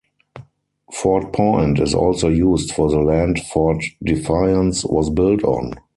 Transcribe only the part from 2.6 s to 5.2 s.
for the land Fort Defiance was